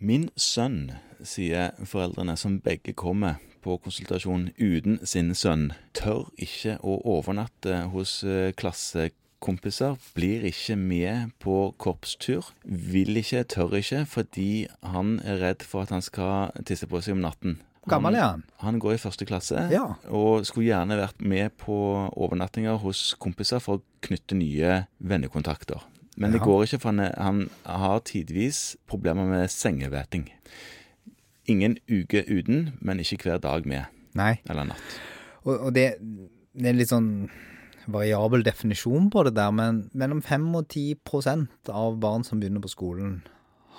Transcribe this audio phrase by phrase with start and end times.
[0.00, 6.94] Min sønn, sier foreldrene som begge kommer på konsultasjon uten sin sønn, tør ikke å
[7.18, 14.48] overnatte hos eh, klassekompiser, blir ikke med på korpstur, vil ikke, tør ikke, fordi
[14.80, 17.58] han er redd for at han skal tisse på seg om natten.
[17.84, 18.42] Hvor gammel er han?
[18.64, 19.84] Han går i første klasse, Ja.
[20.08, 21.76] og skulle gjerne vært med på
[22.16, 25.84] overnattinger hos kompiser for å knytte nye vennekontakter.
[26.16, 26.44] Men det Ja.
[26.44, 30.28] går ikke, for han, han har tidvis problemer med sengevæting.
[31.50, 34.34] Ingen uke uten, men ikke hver dag med, Nei.
[34.50, 34.98] eller natt.
[35.44, 35.86] Og, og det,
[36.54, 37.10] det er en litt sånn
[37.90, 42.62] variabel definisjon på det der, men mellom 5 og 10 prosent av barn som begynner
[42.62, 43.22] på skolen,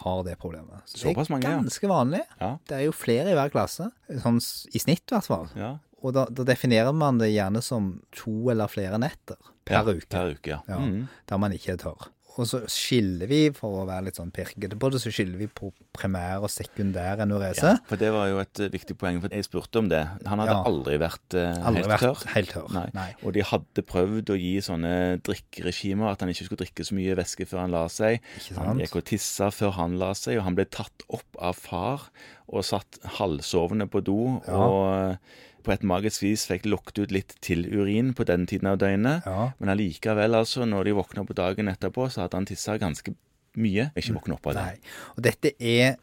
[0.02, 0.82] har det problemet.
[0.90, 2.24] Så Såpass mange, det er ganske vanlig.
[2.42, 2.56] Ja.
[2.68, 3.92] Det er jo flere i hver klasse,
[4.24, 4.40] sånn
[4.74, 5.46] i snitt i hvert fall.
[5.54, 5.76] Ja.
[6.02, 9.38] Og da, da definerer man det gjerne som to eller flere netter
[9.70, 10.60] per ja, uke, Per uke, ja.
[10.66, 10.80] Ja.
[10.82, 11.04] Mm.
[11.30, 12.08] der man ikke er tørr.
[12.40, 15.48] Og så skiller vi, for å være litt sånn pirkete på det, så skiller vi
[15.52, 17.74] på primær og sekundær enorese.
[17.74, 20.00] Ja, for det var jo et eh, viktig poeng, for jeg spurte om det.
[20.26, 20.62] Han hadde Ja.
[20.70, 22.24] aldri vært eh, Aldri helt vært tørr.
[22.38, 22.72] helt tørr.
[22.78, 22.86] Nei.
[22.96, 23.10] Nei.
[23.28, 24.94] Og de hadde prøvd å gi sånne
[25.28, 28.22] drikkeregimer, at han ikke skulle drikke så mye væske før han la seg.
[28.40, 31.60] Ikke Han gikk og tissa før han la seg, og han ble tatt opp av
[31.60, 32.08] far
[32.52, 34.20] og satt halvsovende på do.
[34.48, 34.60] Ja.
[34.60, 38.80] Og på et magisk vis fikk lukket ut litt til urin på den tiden av
[38.82, 39.28] døgnet.
[39.28, 39.52] Ja.
[39.62, 43.14] Men allikevel, altså, når de våkna på dagen etterpå, så hadde han tissa ganske
[43.62, 43.92] mye.
[44.00, 44.70] Ikke våkna opp av det.
[44.72, 44.96] Nei.
[45.16, 46.00] Og dette er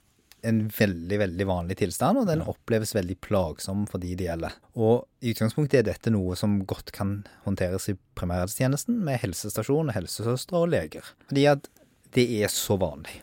[0.47, 4.55] en veldig, veldig vanlig tilstand, og den oppleves veldig plagsom for de det gjelder.
[4.79, 10.63] Og i utgangspunktet er dette noe som godt kan håndteres i primærhelsetjenesten med helsestasjon, helsesøstre
[10.63, 11.11] og leger.
[11.27, 11.67] Fordi at
[12.15, 13.19] det er så vanlig.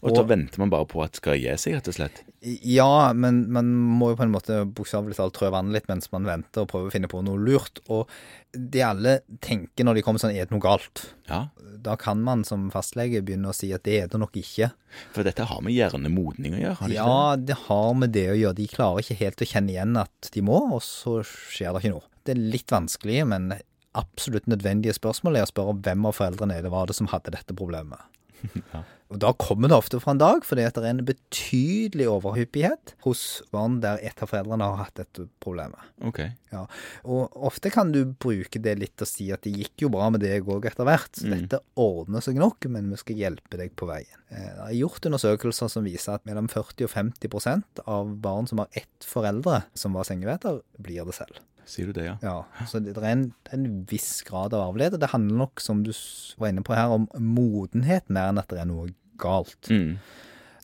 [0.00, 2.20] Og da venter man bare på at det skal gi seg, rett og slett.
[2.40, 6.24] Ja, men man må jo på en måte bokstavelig talt trø vannet litt mens man
[6.24, 7.82] venter og prøver å finne på noe lurt.
[7.92, 8.08] Og
[8.56, 11.10] det alle tenker når de kommer sånn, er det noe galt?
[11.28, 11.48] Ja,
[11.80, 14.70] Da kan man som fastlege begynne å si at det er det nok ikke.
[15.14, 18.26] For dette har med hjernemodning å gjøre, har det ikke Ja, det har med det
[18.32, 18.56] å gjøre.
[18.58, 21.94] De klarer ikke helt å kjenne igjen at de må, og så skjer det ikke
[21.98, 22.08] noe.
[22.24, 23.52] Det er litt vanskelig, men
[23.96, 27.56] absolutt nødvendige spørsmål er å spørre hvem av foreldrene det var det som hadde dette
[27.56, 28.00] problemet.
[28.74, 28.82] Ja.
[29.10, 32.92] Og Da kommer det ofte fra en dag, fordi at det er en betydelig overhyppighet
[33.02, 35.80] hos barn der et av foreldrene har hatt dette problemet.
[36.06, 36.20] Ok.
[36.52, 36.60] Ja,
[37.02, 40.22] og ofte kan du bruke det litt og si at det gikk jo bra med
[40.22, 41.10] deg òg etter hvert.
[41.18, 41.34] Så Mm.
[41.48, 44.22] dette ordner seg nok, men vi skal hjelpe deg på veien.
[44.30, 48.58] Eh, Det er gjort undersøkelser som viser at mellom 40 og 50% av barn som
[48.62, 51.34] har ett foreldre som var sengeveter, blir det selv.
[51.70, 52.16] Sier du det, ja?
[52.24, 54.98] Ja, Så det det er en, en viss grad av arvelighet.
[55.00, 55.92] Det handler nok, som du
[56.40, 58.88] var inne på her, om modenhet mer enn at det er noe
[59.22, 59.70] galt.
[59.70, 59.94] Mm.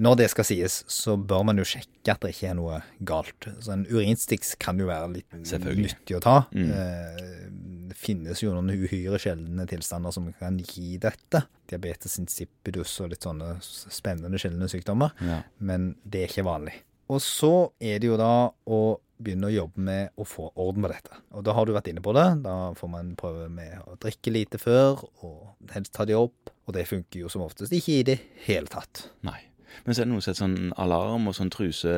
[0.03, 3.47] Når det skal sies, så bør man jo sjekke at det ikke er noe galt.
[3.65, 5.39] Så en urinstiks kan jo være litt
[5.78, 6.34] nyttig å ta.
[6.53, 6.69] Mm.
[6.69, 7.47] Eh,
[7.87, 11.45] Det finnes jo noen uhyre sjeldne tilstander som kan gi dette.
[11.71, 15.15] Diabetes insipidus og litt sånne spennende sjeldne sykdommer.
[15.25, 15.39] ja.
[15.61, 16.75] Men det er ikke vanlig.
[17.09, 18.81] Og så er det jo da å
[19.22, 21.10] begynne å jobbe med å få orden på dette.
[21.32, 22.43] Og da har du vært inne på det.
[22.44, 26.50] Da får man prøve med å drikke lite før, og helst ta de opp.
[26.66, 29.09] Og det funker jo som oftest ikke i det hele tatt.
[29.22, 29.38] Nei.
[29.84, 31.93] Men så er det noe som heter sånn alarm og sånn truse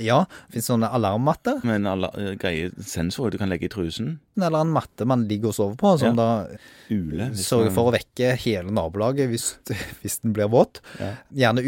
[0.00, 3.72] Ja, det finnes sånne alarmmatter, med en ala- eh, greie sensorer du kan legge i
[3.72, 4.18] trusen.
[4.40, 6.46] eller en matte man ligger og sover på, som Ja.
[6.48, 6.56] da
[6.90, 7.30] Ule.
[7.36, 9.58] sørger man- for å vekke hele nabolaget hvis,
[10.00, 10.80] hvis den blir våt.
[10.98, 11.16] Ja.
[11.30, 11.60] Gjerne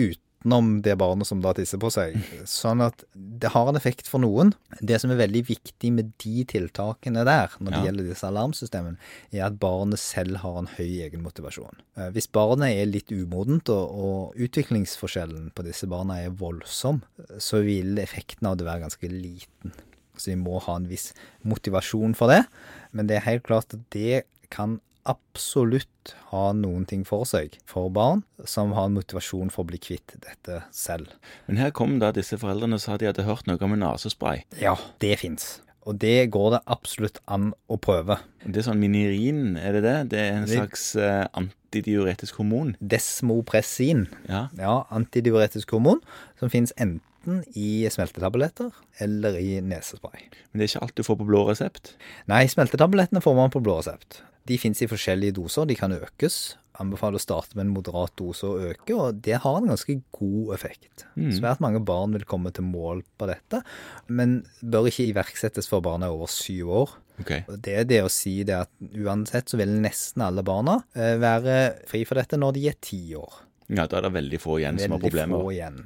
[0.42, 2.16] utenom det barnet som da tisser på seg.
[2.48, 4.52] Sånn at det har en effekt for noen.
[4.80, 7.84] Det som er veldig viktig med de tiltakene der, når det Ja.
[7.90, 8.96] gjelder disse alarmsystemene,
[9.32, 11.74] er at barnet selv har en høy egenmotivasjon.
[11.96, 17.02] Eh, Hvis barnet er litt umodent, og, og utviklingsforskjellen på disse barna er voldsom,
[17.38, 19.72] så vil effekten av det være ganske liten.
[20.16, 21.12] Så vi må ha en viss
[21.44, 22.44] motivasjon for det.
[22.92, 27.90] Men det er helt klart at det kan absolutt ha noen ting for seg for
[27.94, 31.12] barn som har en motivasjon for å bli kvitt dette selv.
[31.48, 34.44] Men her kom da disse foreldrene og sa de hadde hørt noe om en nesespray.
[34.62, 35.60] Ja, det fins.
[35.82, 38.20] Og det går det absolutt an å prøve.
[38.46, 39.96] Det er sånn minirin, er det det?
[40.12, 42.76] Det er en slags eh, antidiuretisk hormon.
[42.78, 44.44] Desmopressin, Ja.
[44.58, 45.98] ja, antidiuretisk hormon,
[46.38, 48.70] som fins enten i smeltetabletter
[49.02, 50.28] eller i nesespray.
[50.52, 51.96] Men det er ikke alt du får på blå resept.
[52.30, 54.22] Nei, smeltetablettene får man på blå resept.
[54.48, 56.56] De fins i forskjellige doser, de kan økes.
[56.80, 60.54] Anbefaler å starte med en moderat dose og øke, og det har en ganske god
[60.56, 61.04] effekt.
[61.20, 61.28] Mm.
[61.36, 63.60] Svært mange barn vil komme til mål på dette,
[64.08, 66.96] men bør ikke iverksettes for barna er over syv år.
[67.20, 67.44] Okay.
[67.60, 71.58] Det er det å si det at uansett så vil nesten alle barna eh, være
[71.90, 73.42] fri for dette når de er ti år.
[73.72, 75.44] Ja, da er det veldig få igjen som har Veldig problemer.
[75.44, 75.78] få igjen.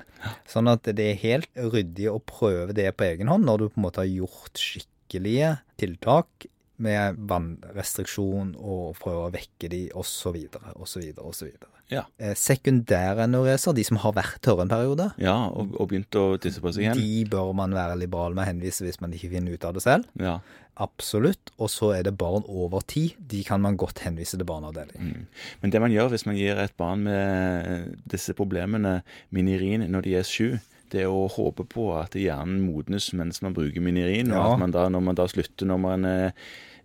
[0.48, 3.80] Sånn at det er helt ryddig å prøve det på egen hånd når du på
[3.82, 6.46] en måte har gjort skikkelige tiltak
[6.82, 10.36] med vannrestriksjon og prøve å vekke de osv.
[10.76, 11.08] osv.
[11.22, 11.50] osv.
[11.92, 12.02] Ja.
[12.18, 16.62] Sekundære Sekundærenureser, de som har vært tørre en periode, Ja, og, og begynt å tisse
[16.62, 16.98] på seg igjen.
[16.98, 19.84] de bør man være liberal med å henvise hvis man ikke finner ut av det
[19.86, 20.08] selv.
[20.18, 20.40] Ja.
[20.76, 21.52] Absolutt.
[21.56, 23.14] Og så er det barn over ti.
[23.16, 25.12] De kan man godt henvise til barneavdeling.
[25.14, 25.26] Mm.
[25.62, 28.98] Men det man gjør hvis man gir et barn med disse problemene
[29.32, 30.48] minirin når de er sju,
[30.90, 34.52] det å håpe på at hjernen modnes mens man bruker minirin, og Ja.
[34.52, 36.32] at man da, når man da slutter når man er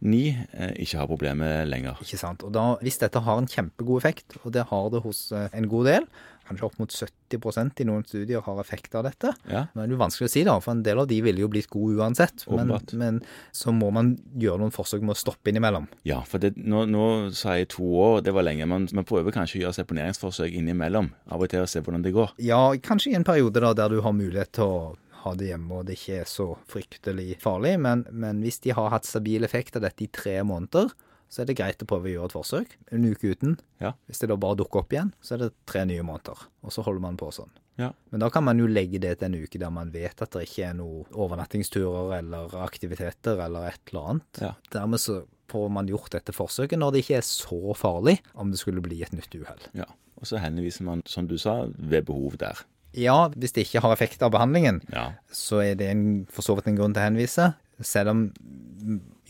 [0.02, 1.98] ni, eh, ikke har problemet lenger.
[2.02, 2.44] Ikke sant?
[2.44, 5.68] Og da, Hvis dette har en kjempegod effekt, og det har det hos eh, en
[5.70, 6.08] god del,
[6.52, 9.34] kanskje opp mot 70% i noen studier har effekt av dette.
[9.50, 11.50] Ja, er det jo vanskelig å si, da, for en del av de ville jo
[11.52, 12.46] blitt gode uansett.
[12.52, 13.22] Men, men
[13.56, 15.88] så må man gjøre noen forsøk med å stoppe innimellom.
[16.08, 17.06] ja for det, nå, nå
[17.38, 18.68] sa jeg to år, det var lenge.
[18.70, 22.16] Man, man prøver kanskje å gjøre seponeringsforsøk innimellom av og til å se hvordan det
[22.16, 22.36] går.
[22.44, 24.82] Ja, kanskje i en periode da der du har mulighet til å
[25.22, 28.90] ha det hjemme og det ikke er så fryktelig farlig, men, men hvis de har
[28.94, 30.90] hatt stabil effekt av dette i tre måneder,
[31.32, 32.74] så er det greit å prøve å gjøre et forsøk.
[32.92, 33.54] En uke uten.
[33.80, 33.94] Ja.
[34.10, 36.42] Hvis det da bare dukker opp igjen, så er det tre nye måneder.
[36.66, 37.54] Og så holder man på sånn.
[37.80, 37.94] Ja.
[38.12, 40.44] Men da kan man jo legge det til en uke der man vet at det
[40.50, 44.42] ikke er noe overnattingsturer eller aktiviteter eller et eller annet.
[44.44, 44.52] Ja.
[44.76, 48.60] Dermed så får man gjort dette forsøket når det ikke er så farlig om det
[48.62, 49.64] skulle bli et nytt uhell.
[49.76, 49.88] Ja.
[50.22, 52.60] Og så henviser man, som du sa, ved behov der.
[52.94, 55.14] Ja, hvis det ikke har effekt av behandlingen, Ja.
[55.32, 57.54] så er det en, for så vidt en grunn til å henvise.
[57.82, 58.20] Selv om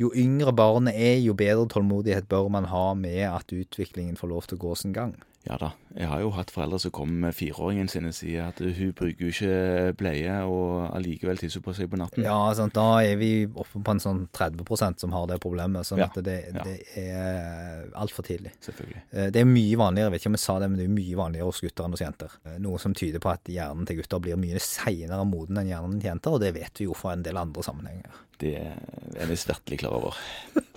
[0.01, 4.47] jo yngre barnet er, jo bedre tålmodighet bør man ha med at utviklingen får lov
[4.47, 5.13] til å gå sin gang.
[5.47, 5.71] Ja da.
[5.97, 9.25] Jeg har jo hatt foreldre som kommer med fireåringen sin og sier at hun bruker
[9.25, 12.21] jo ikke bleie, og allikevel tisser hun på seg på natten.
[12.27, 12.75] Ja, sant?
[12.77, 15.87] Da er vi oppe på en sånn 30% som har det problemet.
[15.89, 16.61] Sånn Ja, at det, ja.
[16.67, 18.53] det er altfor tidlig.
[18.61, 19.01] Selvfølgelig.
[19.11, 20.95] Eh, Det er mye vanligere, jeg vet ikke om jeg sa det, men det er
[21.01, 22.37] mye vanligere hos gutter enn hos jenter.
[22.45, 25.97] Eh, Noe som tyder på at hjernen til gutter blir mye seinere moden enn hjernen
[25.99, 28.21] til jenter, og det vet vi jo fra en del andre sammenhenger.
[28.41, 30.21] Det er vi svertelig klar over.